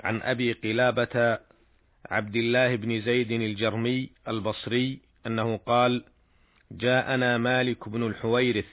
عن 0.00 0.22
أبي 0.22 0.52
قلابة 0.52 1.38
عبد 2.10 2.36
الله 2.36 2.76
بن 2.76 3.00
زيد 3.00 3.32
الجرمي 3.32 4.10
البصري 4.28 4.98
أنه 5.26 5.56
قال 5.56 6.04
جاءنا 6.72 7.38
مالك 7.38 7.88
بن 7.88 8.06
الحويرث 8.06 8.68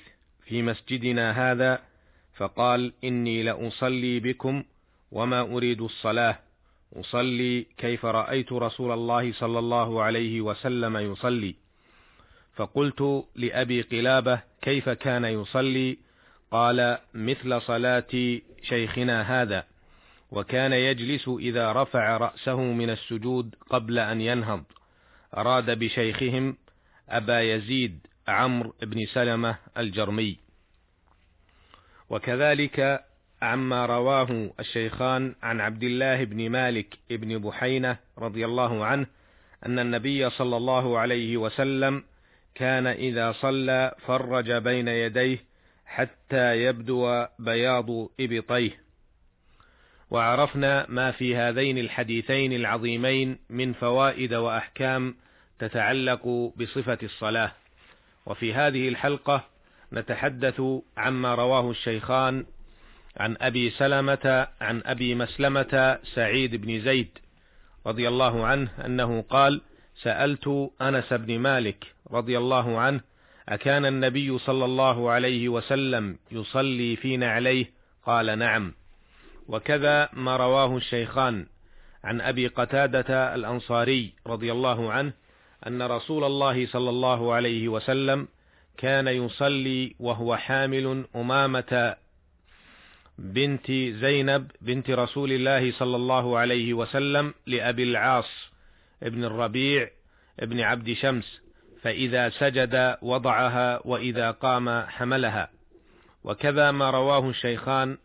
في 0.45 0.61
مسجدنا 0.61 1.51
هذا 1.51 1.79
فقال 2.33 2.93
إني 3.03 3.43
لأصلي 3.43 4.19
بكم 4.19 4.63
وما 5.11 5.41
أريد 5.41 5.81
الصلاة 5.81 6.39
أصلي 6.95 7.65
كيف 7.77 8.05
رأيت 8.05 8.51
رسول 8.51 8.91
الله 8.91 9.33
صلى 9.33 9.59
الله 9.59 10.03
عليه 10.03 10.41
وسلم 10.41 10.97
يصلي. 10.97 11.55
فقلت 12.55 13.25
لأبي 13.35 13.81
قلابة 13.81 14.41
كيف 14.61 14.89
كان 14.89 15.25
يصلي؟ 15.25 15.97
قال 16.51 16.97
مثل 17.13 17.61
صلاة 17.61 18.39
شيخنا 18.63 19.41
هذا. 19.41 19.63
وكان 20.31 20.73
يجلس 20.73 21.27
إذا 21.27 21.71
رفع 21.71 22.17
رأسه 22.17 22.61
من 22.61 22.89
السجود 22.89 23.55
قبل 23.69 23.99
أن 23.99 24.21
ينهض. 24.21 24.63
أراد 25.37 25.79
بشيخهم 25.79 26.57
أبا 27.09 27.41
يزيد 27.41 28.07
عمرو 28.27 28.75
بن 28.81 29.05
سلمة 29.05 29.57
الجرمي. 29.77 30.37
وكذلك 32.09 33.05
عما 33.41 33.85
رواه 33.85 34.53
الشيخان 34.59 35.35
عن 35.43 35.61
عبد 35.61 35.83
الله 35.83 36.23
بن 36.23 36.49
مالك 36.49 36.97
بن 37.09 37.37
بحينة 37.37 37.97
رضي 38.17 38.45
الله 38.45 38.85
عنه 38.85 39.07
أن 39.65 39.79
النبي 39.79 40.29
صلى 40.29 40.57
الله 40.57 40.99
عليه 40.99 41.37
وسلم 41.37 42.03
كان 42.55 42.87
إذا 42.87 43.31
صلى 43.31 43.95
فرج 44.07 44.51
بين 44.51 44.87
يديه 44.87 45.37
حتى 45.85 46.63
يبدو 46.63 47.25
بياض 47.39 48.09
إبطيه. 48.19 48.81
وعرفنا 50.11 50.85
ما 50.89 51.11
في 51.11 51.35
هذين 51.35 51.77
الحديثين 51.77 52.53
العظيمين 52.53 53.39
من 53.49 53.73
فوائد 53.73 54.33
وأحكام 54.33 55.15
تتعلق 55.59 56.53
بصفة 56.57 56.97
الصلاة. 57.03 57.51
وفي 58.25 58.53
هذه 58.53 58.89
الحلقة 58.89 59.45
نتحدث 59.93 60.61
عما 60.97 61.35
رواه 61.35 61.71
الشيخان 61.71 62.45
عن 63.17 63.37
أبي 63.41 63.69
سلمة 63.69 64.47
عن 64.61 64.81
أبي 64.85 65.15
مسلمة 65.15 65.99
سعيد 66.15 66.55
بن 66.55 66.81
زيد 66.81 67.17
رضي 67.87 68.07
الله 68.07 68.45
عنه 68.45 68.69
أنه 68.85 69.21
قال 69.21 69.61
سألت 70.01 70.71
أنس 70.81 71.13
بن 71.13 71.39
مالك 71.39 71.85
رضي 72.11 72.37
الله 72.37 72.79
عنه 72.79 73.01
أكان 73.49 73.85
النبي 73.85 74.37
صلى 74.37 74.65
الله 74.65 75.11
عليه 75.11 75.49
وسلم 75.49 76.17
يصلي 76.31 76.95
في 76.95 77.17
نعليه؟ 77.17 77.65
قال 78.05 78.39
نعم. 78.39 78.73
وكذا 79.51 80.09
ما 80.13 80.37
رواه 80.37 80.77
الشيخان 80.77 81.45
عن 82.03 82.21
أبي 82.21 82.47
قتادة 82.47 83.35
الأنصاري 83.35 84.13
رضي 84.27 84.51
الله 84.51 84.91
عنه 84.91 85.13
أن 85.67 85.81
رسول 85.81 86.23
الله 86.23 86.67
صلى 86.67 86.89
الله 86.89 87.33
عليه 87.33 87.67
وسلم 87.67 88.27
كان 88.77 89.07
يصلي 89.07 89.95
وهو 89.99 90.35
حامل 90.35 91.05
أمامة 91.15 91.95
بنت 93.17 93.71
زينب 93.71 94.51
بنت 94.61 94.89
رسول 94.89 95.31
الله 95.31 95.71
صلى 95.71 95.95
الله 95.95 96.37
عليه 96.37 96.73
وسلم 96.73 97.33
لأبي 97.47 97.83
العاص 97.83 98.29
ابن 99.03 99.23
الربيع 99.23 99.89
ابن 100.39 100.59
عبد 100.59 100.93
شمس 100.93 101.41
فإذا 101.81 102.29
سجد 102.29 102.97
وضعها 103.01 103.81
وإذا 103.85 104.31
قام 104.31 104.81
حملها. 104.81 105.49
وكذا 106.23 106.71
ما 106.71 106.89
رواه 106.89 107.29
الشيخان 107.29 107.97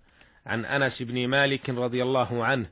عن 0.46 0.64
أنس 0.64 1.02
بن 1.02 1.28
مالك 1.28 1.70
رضي 1.70 2.02
الله 2.02 2.44
عنه 2.44 2.70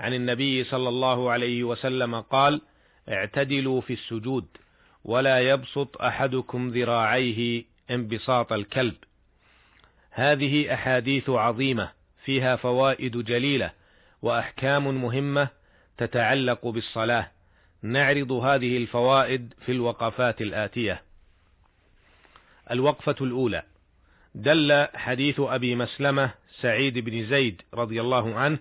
عن 0.00 0.14
النبي 0.14 0.64
صلى 0.64 0.88
الله 0.88 1.30
عليه 1.30 1.64
وسلم 1.64 2.20
قال 2.20 2.60
اعتدلوا 3.08 3.80
في 3.80 3.92
السجود 3.92 4.46
ولا 5.04 5.40
يبسط 5.40 6.02
أحدكم 6.02 6.70
ذراعيه 6.70 7.64
انبساط 7.90 8.52
الكلب. 8.52 8.96
هذه 10.10 10.74
أحاديث 10.74 11.30
عظيمة 11.30 11.92
فيها 12.24 12.56
فوائد 12.56 13.18
جليلة 13.18 13.72
وأحكام 14.22 15.02
مهمة 15.02 15.48
تتعلق 15.98 16.66
بالصلاة. 16.66 17.30
نعرض 17.82 18.32
هذه 18.32 18.76
الفوائد 18.76 19.54
في 19.66 19.72
الوقفات 19.72 20.42
الآتية. 20.42 21.02
الوقفة 22.70 23.16
الأولى 23.20 23.62
دل 24.36 24.86
حديث 24.94 25.40
أبي 25.40 25.76
مسلمة 25.76 26.30
سعيد 26.60 26.98
بن 26.98 27.26
زيد 27.26 27.62
رضي 27.74 28.00
الله 28.00 28.34
عنه 28.34 28.58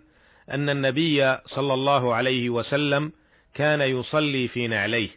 أن 0.52 0.70
النبي 0.70 1.38
صلى 1.46 1.74
الله 1.74 2.16
عليه 2.16 2.50
وسلم 2.50 3.12
كان 3.54 3.82
يصلي 3.82 4.48
في 4.48 4.68
نعليه 4.68 5.10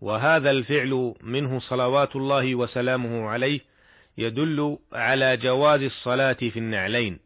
وهذا 0.00 0.50
الفعل 0.50 1.14
منه 1.20 1.60
صلوات 1.60 2.16
الله 2.16 2.54
وسلامه 2.54 3.28
عليه 3.28 3.60
يدل 4.18 4.78
على 4.92 5.36
جواز 5.36 5.82
الصلاة 5.82 6.32
في 6.32 6.58
النعلين 6.58 7.18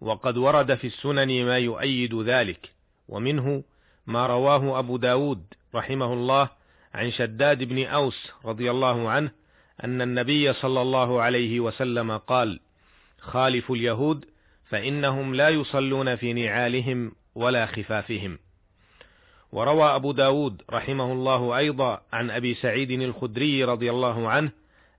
وقد 0.00 0.36
ورد 0.36 0.74
في 0.74 0.86
السنن 0.86 1.44
ما 1.44 1.58
يؤيد 1.58 2.14
ذلك 2.14 2.70
ومنه 3.08 3.62
ما 4.06 4.26
رواه 4.26 4.78
أبو 4.78 4.96
داود 4.96 5.44
رحمه 5.74 6.12
الله 6.12 6.48
عن 6.94 7.10
شداد 7.10 7.64
بن 7.64 7.84
أوس 7.84 8.32
رضي 8.44 8.70
الله 8.70 9.10
عنه 9.10 9.30
أن 9.84 10.02
النبي 10.02 10.52
صلى 10.52 10.82
الله 10.82 11.22
عليه 11.22 11.60
وسلم 11.60 12.16
قال 12.16 12.60
خالف 13.20 13.70
اليهود 13.72 14.24
فإنهم 14.68 15.34
لا 15.34 15.48
يصلون 15.48 16.16
في 16.16 16.32
نعالهم 16.32 17.12
ولا 17.34 17.66
خفافهم. 17.66 18.38
وروى 19.52 19.94
أبو 19.94 20.12
داود 20.12 20.62
رحمه 20.70 21.12
الله 21.12 21.58
أيضا 21.58 22.00
عن 22.12 22.30
أبي 22.30 22.54
سعيد 22.54 22.90
الخدري 22.90 23.64
رضي 23.64 23.90
الله 23.90 24.28
عنه 24.28 24.50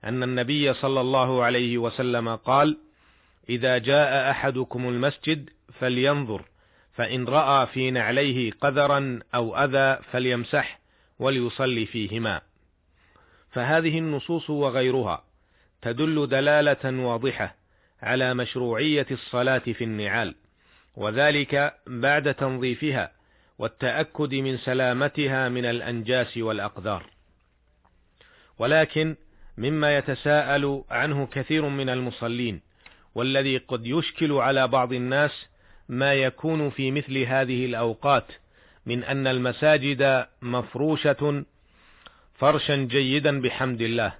أن 0.04 0.22
النبي 0.22 0.74
صلى 0.74 1.00
الله 1.00 1.44
عليه 1.44 1.78
وسلم 1.78 2.36
قال 2.36 2.78
إذا 3.48 3.78
جاء 3.78 4.30
أحدكم 4.30 4.88
المسجد 4.88 5.50
فلينظر 5.78 6.44
فإن 6.92 7.24
رأى 7.24 7.66
في 7.66 7.90
نعليه 7.90 8.52
قذرا 8.52 9.20
أو 9.34 9.56
أذى 9.56 10.02
فليمسح 10.12 10.80
وليصلي 11.18 11.86
فيهما. 11.86 12.40
فهذه 13.52 13.98
النصوص 13.98 14.50
وغيرها 14.50 15.24
تدل 15.82 16.26
دلالة 16.26 17.06
واضحة 17.06 17.54
على 18.02 18.34
مشروعية 18.34 19.06
الصلاة 19.10 19.58
في 19.58 19.84
النعال 19.84 20.34
وذلك 20.96 21.74
بعد 21.86 22.34
تنظيفها 22.34 23.12
والتأكد 23.58 24.34
من 24.34 24.58
سلامتها 24.58 25.48
من 25.48 25.64
الأنجاس 25.64 26.36
والأقدار. 26.36 27.06
ولكن 28.58 29.16
مما 29.58 29.96
يتساءل 29.96 30.84
عنه 30.90 31.26
كثير 31.26 31.68
من 31.68 31.88
المصلين 31.88 32.60
والذي 33.14 33.56
قد 33.56 33.86
يشكل 33.86 34.32
على 34.32 34.68
بعض 34.68 34.92
الناس 34.92 35.46
ما 35.88 36.14
يكون 36.14 36.70
في 36.70 36.90
مثل 36.90 37.18
هذه 37.18 37.64
الأوقات 37.64 38.32
من 38.86 39.04
أن 39.04 39.26
المساجد 39.26 40.26
مفروشة 40.42 41.44
فرشا 42.40 42.76
جيدا 42.76 43.40
بحمد 43.40 43.80
الله. 43.80 44.12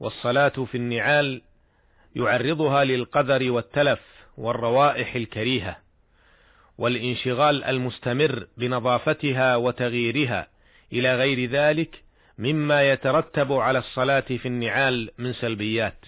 والصلاة 0.00 0.48
في 0.48 0.74
النعال 0.74 1.42
يعرضها 2.16 2.84
للقدر 2.84 3.50
والتلف 3.52 4.00
والروائح 4.36 5.14
الكريهة 5.14 5.76
والانشغال 6.78 7.64
المستمر 7.64 8.46
بنظافتها 8.56 9.56
وتغييرها 9.56 10.48
إلى 10.92 11.16
غير 11.16 11.50
ذلك 11.50 12.02
مما 12.38 12.90
يترتب 12.90 13.52
على 13.52 13.78
الصلاة 13.78 14.20
في 14.20 14.46
النعال 14.46 15.10
من 15.18 15.32
سلبيات. 15.32 15.98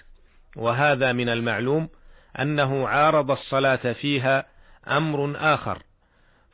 وهذا 0.56 1.12
من 1.12 1.28
المعلوم 1.28 1.88
أنه 2.40 2.88
عارض 2.88 3.30
الصلاة 3.30 3.92
فيها 3.92 4.46
أمر 4.88 5.34
آخر 5.54 5.82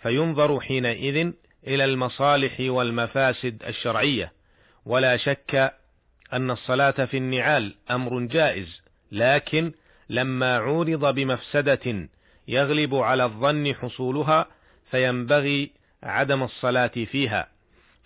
فينظر 0.03 0.61
حينئذ 0.61 1.33
إلى 1.67 1.85
المصالح 1.85 2.57
والمفاسد 2.61 3.63
الشرعية 3.63 4.34
ولا 4.87 5.17
شك 5.17 5.75
أن 6.33 6.51
الصلاة 6.51 7.05
في 7.05 7.17
النعال 7.17 7.75
أمر 7.91 8.21
جائز، 8.21 8.83
لكن 9.13 9.73
لما 10.11 10.57
عورض 10.57 11.15
بمفسدة 11.15 12.09
يغلب 12.49 12.95
على 12.95 13.25
الظن 13.25 13.75
حصولها 13.75 14.47
فينبغي 14.91 15.71
عدم 16.03 16.43
الصلاة 16.43 16.87
فيها 16.87 17.49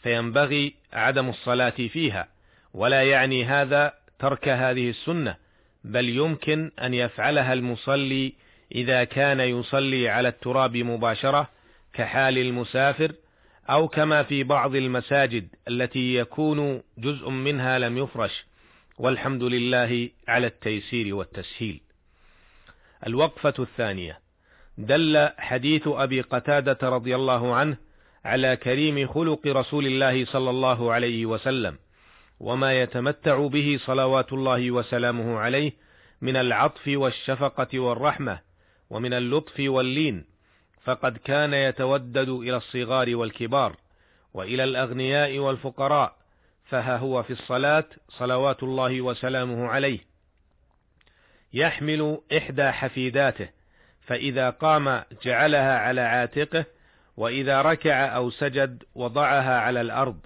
فينبغي 0.02 0.74
عدم 0.92 1.28
الصلاة 1.28 1.70
فيها 1.70 2.28
ولا 2.74 3.02
يعني 3.02 3.44
هذا 3.44 3.92
ترك 4.18 4.48
هذه 4.48 4.90
السنة 4.90 5.36
بل 5.84 6.08
يمكن 6.08 6.70
أن 6.82 6.94
يفعلها 6.94 7.52
المصلي 7.52 8.32
إذا 8.74 9.04
كان 9.04 9.40
يصلي 9.40 10.08
على 10.08 10.28
التراب 10.28 10.76
مباشرة 10.76 11.48
كحال 11.92 12.38
المسافر 12.38 13.12
أو 13.70 13.88
كما 13.88 14.22
في 14.22 14.44
بعض 14.44 14.74
المساجد 14.74 15.48
التي 15.68 16.14
يكون 16.14 16.82
جزء 16.98 17.30
منها 17.30 17.78
لم 17.78 17.98
يفرش 17.98 18.44
والحمد 18.98 19.42
لله 19.42 20.10
على 20.28 20.46
التيسير 20.46 21.14
والتسهيل. 21.14 21.80
الوقفة 23.06 23.54
الثانية 23.58 24.20
دل 24.78 25.28
حديث 25.38 25.82
أبي 25.88 26.20
قتادة 26.20 26.88
رضي 26.88 27.16
الله 27.16 27.54
عنه 27.54 27.76
على 28.24 28.56
كريم 28.56 29.08
خلق 29.08 29.46
رسول 29.46 29.86
الله 29.86 30.24
صلى 30.24 30.50
الله 30.50 30.92
عليه 30.92 31.26
وسلم 31.26 31.78
وما 32.40 32.82
يتمتع 32.82 33.46
به 33.46 33.78
صلوات 33.86 34.32
الله 34.32 34.70
وسلامه 34.70 35.38
عليه 35.38 35.72
من 36.20 36.36
العطف 36.36 36.82
والشفقة 36.86 37.78
والرحمة 37.78 38.40
ومن 38.90 39.14
اللطف 39.14 39.60
واللين 39.60 40.24
فقد 40.84 41.16
كان 41.16 41.54
يتودد 41.54 42.28
إلى 42.28 42.56
الصغار 42.56 43.16
والكبار 43.16 43.76
وإلى 44.34 44.64
الأغنياء 44.64 45.38
والفقراء 45.38 46.16
فها 46.64 46.96
هو 46.96 47.22
في 47.22 47.32
الصلاة 47.32 47.84
صلوات 48.08 48.62
الله 48.62 49.00
وسلامه 49.00 49.66
عليه. 49.66 49.98
يحمل 51.52 52.18
إحدى 52.36 52.70
حفيداته 52.70 53.48
فإذا 54.06 54.50
قام 54.50 55.02
جعلها 55.24 55.78
على 55.78 56.00
عاتقه 56.00 56.64
وإذا 57.16 57.62
ركع 57.62 58.16
أو 58.16 58.30
سجد 58.30 58.82
وضعها 58.94 59.60
على 59.60 59.80
الأرض 59.80 60.16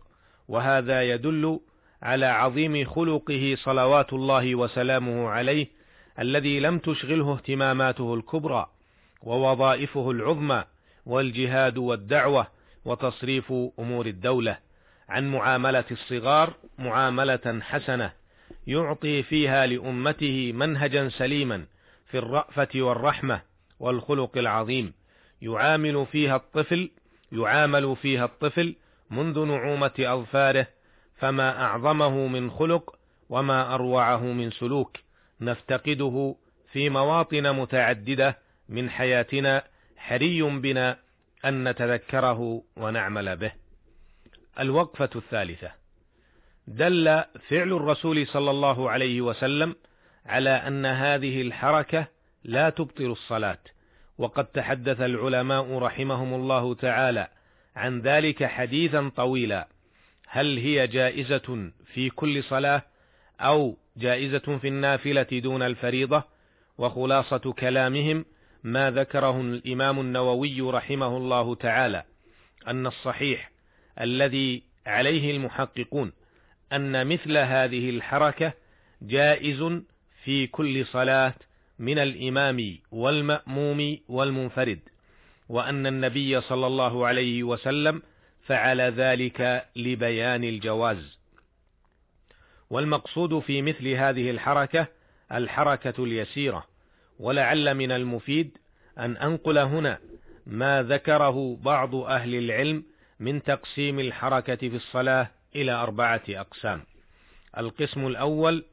وهذا 0.49 1.03
يدل 1.03 1.61
على 2.03 2.27
عظيم 2.27 2.85
خلقه 2.85 3.57
صلوات 3.59 4.13
الله 4.13 4.55
وسلامه 4.55 5.29
عليه 5.29 5.67
الذي 6.19 6.61
لم 6.61 6.79
تشغله 6.79 7.33
اهتماماته 7.33 8.15
الكبرى. 8.15 8.67
ووظائفه 9.23 10.11
العظمى 10.11 10.65
والجهاد 11.07 11.79
والدعوة 11.79 12.47
وتصريف 12.85 13.53
أمور 13.79 14.07
الدولة. 14.07 14.59
عن 15.09 15.33
معاملة 15.33 15.85
الصغار 15.91 16.55
معاملة 16.79 17.61
حسنة 17.63 18.13
يعطي 18.67 19.23
فيها 19.23 19.67
لأمته 19.67 20.53
منهجا 20.55 21.09
سليما 21.09 21.67
في 22.07 22.19
الرأفة 22.19 22.69
والرحمة 22.75 23.43
والخلق 23.81 24.39
العظيم. 24.39 24.93
يعامل 25.43 26.07
فيها 26.13 26.37
الطفل 26.37 26.91
يعامل 27.33 27.97
فيها 27.97 28.25
الطفل 28.25 28.77
منذ 29.11 29.45
نعومة 29.45 29.93
أظفاره 29.99 30.67
فما 31.17 31.63
أعظمه 31.63 32.27
من 32.27 32.51
خلق 32.51 32.97
وما 33.29 33.75
أروعه 33.75 34.23
من 34.23 34.51
سلوك. 34.51 34.97
نفتقده 35.41 36.35
في 36.73 36.91
مواطن 36.91 37.57
متعددة 37.57 38.39
من 38.73 38.91
حياتنا 38.91 39.65
حري 39.97 40.43
بنا 40.43 40.99
أن 41.45 41.69
نتذكره 41.69 42.63
ونعمل 42.77 43.37
به. 43.37 43.53
الوقفة 44.61 45.11
الثالثة 45.17 45.73
دل 46.67 47.25
فعل 47.49 47.73
الرسول 47.73 48.27
صلى 48.27 48.51
الله 48.51 48.91
عليه 48.91 49.21
وسلم 49.21 49.77
على 50.27 50.51
أن 50.51 50.87
هذه 50.87 51.43
الحركة 51.43 52.07
لا 52.45 52.71
تبطل 52.71 53.11
الصلاة، 53.11 53.59
وقد 54.19 54.45
تحدث 54.45 55.01
العلماء 55.01 55.79
رحمهم 55.79 56.35
الله 56.35 56.75
تعالى 56.75 57.29
عن 57.77 58.01
ذلك 58.01 58.45
حديثا 58.45 59.09
طويلا، 59.17 59.69
هل 60.29 60.59
هي 60.59 60.87
جائزة 60.87 61.71
في 61.95 62.11
كل 62.11 62.45
صلاة 62.45 62.83
أو 63.41 63.77
جائزة 63.97 64.59
في 64.59 64.69
النافلة 64.69 65.23
دون 65.33 65.63
الفريضة؟ 65.63 66.25
وخلاصة 66.79 67.53
كلامهم 67.53 68.25
ما 68.65 68.91
ذكره 68.91 69.41
الإمام 69.41 70.01
النووي 70.01 70.61
رحمه 70.61 71.17
الله 71.17 71.55
تعالى 71.55 72.05
أن 72.69 72.87
الصحيح 72.87 73.51
الذي 74.01 74.63
عليه 74.87 75.31
المحققون 75.31 76.13
أن 76.73 77.07
مثل 77.07 77.37
هذه 77.37 77.91
الحركة 77.91 78.53
جائز 79.03 79.83
في 80.25 80.47
كل 80.47 80.87
صلاة 80.87 81.35
من 81.79 81.99
الإمام 81.99 82.79
والمأموم 82.91 83.99
والمنفرد 84.09 84.81
وأن 85.49 85.87
النبي 85.87 86.41
صلى 86.41 86.67
الله 86.67 87.07
عليه 87.07 87.43
وسلم 87.43 88.03
فعل 88.47 88.81
ذلك 88.81 89.67
لبيان 89.77 90.45
الجواز. 90.45 91.19
والمقصود 92.71 93.39
في 93.39 93.63
مثل 93.63 93.89
هذه 93.89 94.31
الحركة 94.31 94.87
الحركة 95.33 96.05
اليسيرة 96.05 96.72
ولعل 97.23 97.75
من 97.75 97.93
المفيد 97.93 98.59
أن 98.99 99.17
أنقل 99.17 99.59
هنا 99.59 99.99
ما 100.47 100.83
ذكره 100.83 101.57
بعض 101.57 101.95
أهل 101.95 102.35
العلم 102.35 102.85
من 103.21 103.43
تقسيم 103.43 104.01
الحركة 104.01 104.57
في 104.57 104.77
الصلاة 104.77 105.31
إلى 105.57 105.73
أربعة 105.73 106.23
أقسام. 106.29 106.83
القسم 107.59 108.07
الأول 108.07 108.65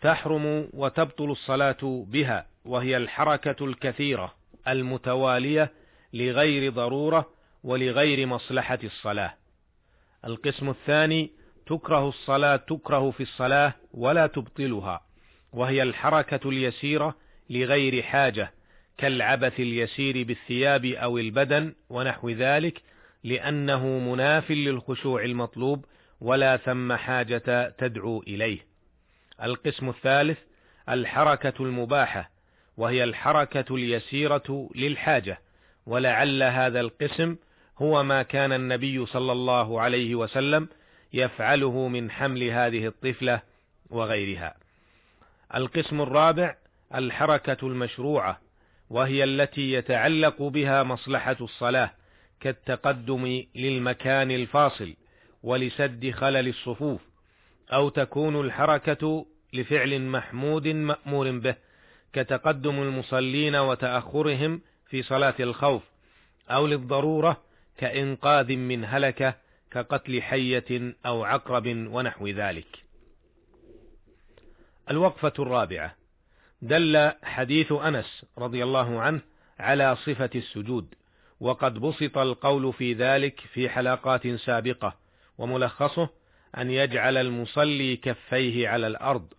تحرم 0.00 0.68
وتبطل 0.72 1.30
الصلاة 1.30 2.04
بها 2.08 2.46
وهي 2.64 2.96
الحركة 2.96 3.64
الكثيرة 3.64 4.34
المتوالية 4.68 5.72
لغير 6.12 6.72
ضرورة 6.72 7.28
ولغير 7.64 8.26
مصلحة 8.26 8.78
الصلاة. 8.84 9.34
القسم 10.24 10.70
الثاني 10.70 11.30
تكره 11.66 12.08
الصلاة 12.08 12.56
تكره 12.56 13.10
في 13.10 13.22
الصلاة 13.22 13.74
ولا 13.94 14.26
تبطلها 14.26 15.07
وهي 15.52 15.82
الحركة 15.82 16.48
اليسيرة 16.48 17.14
لغير 17.50 18.02
حاجة 18.02 18.52
كالعبث 18.98 19.60
اليسير 19.60 20.22
بالثياب 20.22 20.84
أو 20.84 21.18
البدن 21.18 21.74
ونحو 21.90 22.30
ذلك 22.30 22.82
لأنه 23.24 23.86
مناف 23.86 24.50
للخشوع 24.50 25.24
المطلوب 25.24 25.84
ولا 26.20 26.56
ثم 26.56 26.92
حاجة 26.92 27.74
تدعو 27.78 28.22
إليه. 28.22 28.58
القسم 29.42 29.88
الثالث 29.88 30.38
الحركة 30.88 31.54
المباحة 31.60 32.30
وهي 32.76 33.04
الحركة 33.04 33.74
اليسيرة 33.74 34.70
للحاجة 34.74 35.40
ولعل 35.86 36.42
هذا 36.42 36.80
القسم 36.80 37.36
هو 37.78 38.02
ما 38.02 38.22
كان 38.22 38.52
النبي 38.52 39.06
صلى 39.06 39.32
الله 39.32 39.80
عليه 39.80 40.14
وسلم 40.14 40.68
يفعله 41.12 41.88
من 41.88 42.10
حمل 42.10 42.42
هذه 42.42 42.86
الطفلة 42.86 43.42
وغيرها. 43.90 44.54
القسم 45.54 46.00
الرابع 46.00 46.56
الحركة 46.94 47.66
المشروعة 47.66 48.40
وهي 48.90 49.24
التي 49.24 49.72
يتعلق 49.72 50.42
بها 50.42 50.82
مصلحة 50.82 51.36
الصلاة 51.40 51.90
كالتقدم 52.40 53.44
للمكان 53.54 54.30
الفاصل 54.30 54.94
ولسد 55.42 56.10
خلل 56.10 56.48
الصفوف 56.48 57.00
أو 57.72 57.88
تكون 57.88 58.40
الحركة 58.40 59.26
لفعل 59.52 60.02
محمود 60.02 60.68
مأمور 60.68 61.30
به 61.38 61.54
كتقدم 62.12 62.82
المصلين 62.82 63.56
وتأخرهم 63.56 64.60
في 64.86 65.02
صلاة 65.02 65.34
الخوف 65.40 65.82
أو 66.50 66.66
للضرورة 66.66 67.42
كإنقاذ 67.78 68.56
من 68.56 68.84
هلكة 68.84 69.34
كقتل 69.70 70.22
حية 70.22 70.94
أو 71.06 71.24
عقرب 71.24 71.66
ونحو 71.66 72.26
ذلك. 72.28 72.87
الوقفة 74.90 75.32
الرابعة. 75.38 75.94
دل 76.62 77.12
حديث 77.22 77.72
أنس 77.72 78.24
رضي 78.38 78.62
الله 78.62 79.00
عنه 79.00 79.20
على 79.58 79.96
صفة 79.96 80.30
السجود 80.34 80.94
وقد 81.40 81.78
بسط 81.78 82.18
القول 82.18 82.72
في 82.72 82.92
ذلك 82.92 83.40
في 83.40 83.68
حلقات 83.68 84.28
سابقة 84.28 84.96
وملخصه 85.38 86.08
أن 86.58 86.70
يجعل 86.70 87.16
المصلي 87.16 87.96
كفيه 87.96 88.68
على 88.68 88.86
الأرض 88.86 89.32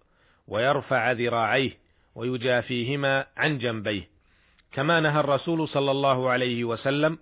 ويرفع 0.47 1.11
ذراعيه 1.11 1.77
ويجافيهما 2.15 3.25
عن 3.37 3.57
جنبيه. 3.57 4.09
كما 4.71 4.99
نهى 4.99 5.19
الرسول 5.19 5.67
صلى 5.67 5.91
الله 5.91 6.29
عليه 6.29 6.63
وسلم 6.63 7.17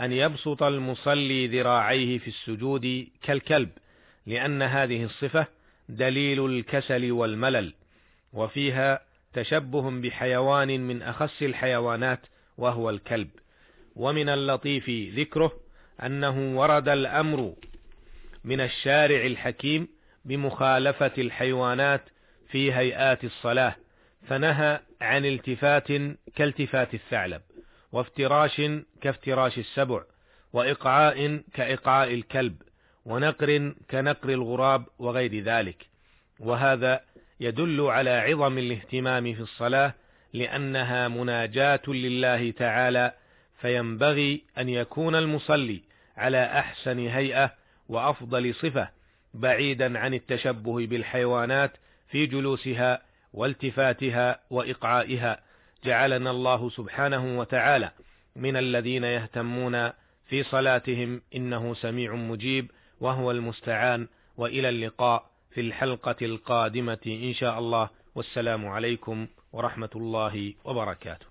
أن 0.00 0.12
يبسط 0.12 0.62
المصلي 0.62 1.46
ذراعيه 1.46 2.18
في 2.18 2.28
السجود 2.28 3.06
كالكلب 3.22 3.70
لأن 4.26 4.62
هذه 4.62 5.04
الصفة 5.04 5.46
دليل 5.96 6.46
الكسل 6.46 7.12
والملل 7.12 7.74
وفيها 8.32 9.00
تشبه 9.32 9.90
بحيوان 9.90 10.80
من 10.80 11.02
أخس 11.02 11.42
الحيوانات 11.42 12.20
وهو 12.58 12.90
الكلب. 12.90 13.30
ومن 13.96 14.28
اللطيف 14.28 14.90
ذكره 15.18 15.52
أنه 16.02 16.58
ورد 16.58 16.88
الأمر 16.88 17.54
من 18.44 18.60
الشارع 18.60 19.26
الحكيم 19.26 19.88
بمخالفة 20.24 21.12
الحيوانات 21.18 22.02
في 22.48 22.72
هيئات 22.72 23.24
الصلاة 23.24 23.76
فنهى 24.28 24.80
عن 25.00 25.26
التفات 25.26 25.88
كالتفات 26.36 26.94
الثعلب 26.94 27.42
وافتراش 27.92 28.62
كافتراش 29.00 29.58
السبع 29.58 30.02
وإقعاء 30.52 31.42
كإقعاء 31.54 32.14
الكلب. 32.14 32.62
ونقر 33.10 33.74
كنقر 33.90 34.28
الغراب 34.28 34.84
وغير 34.98 35.42
ذلك. 35.42 35.86
وهذا 36.40 37.00
يدل 37.40 37.80
على 37.80 38.10
عظم 38.10 38.58
الاهتمام 38.58 39.34
في 39.34 39.40
الصلاة 39.40 39.94
لأنها 40.32 41.08
مناجاة 41.08 41.82
لله 41.88 42.50
تعالى 42.50 43.12
فينبغي 43.60 44.42
أن 44.58 44.68
يكون 44.68 45.14
المصلي 45.14 45.80
على 46.16 46.44
أحسن 46.44 46.98
هيئة 46.98 47.54
وأفضل 47.88 48.54
صفة 48.54 48.88
بعيدا 49.34 49.98
عن 49.98 50.14
التشبه 50.14 50.86
بالحيوانات 50.86 51.72
في 52.08 52.26
جلوسها 52.26 53.02
والتفاتها 53.32 54.40
وإقعائها. 54.50 55.40
جعلنا 55.84 56.30
الله 56.30 56.70
سبحانه 56.70 57.38
وتعالى 57.38 57.90
من 58.36 58.56
الذين 58.56 59.04
يهتمون 59.04 59.90
في 60.26 60.42
صلاتهم 60.42 61.22
إنه 61.36 61.74
سميع 61.74 62.14
مجيب 62.14 62.70
وهو 63.00 63.30
المستعان 63.30 64.08
وإلى 64.36 64.68
اللقاء 64.68 65.30
في 65.50 65.60
الحلقة 65.60 66.16
القادمة 66.22 66.98
إن 67.06 67.34
شاء 67.34 67.58
الله. 67.58 67.90
والسلام 68.14 68.68
عليكم 68.68 69.26
ورحمة 69.52 69.90
الله 69.96 70.54
وبركاته. 70.64 71.29